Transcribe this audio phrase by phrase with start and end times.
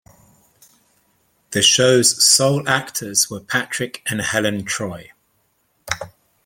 [1.51, 5.11] The show's sole actors were Patrick and Helen Troy.